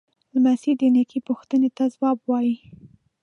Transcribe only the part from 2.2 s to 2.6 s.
وايي.